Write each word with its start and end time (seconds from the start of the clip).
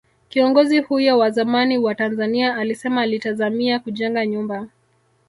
Kiongozi 0.29 0.79
huyo 0.79 1.17
wa 1.19 1.31
zamani 1.31 1.77
wa 1.77 1.95
Tanzania 1.95 2.55
alisema 2.55 3.01
alitazamia 3.01 3.79
kujenga 3.79 4.25
nyumba 4.25 4.67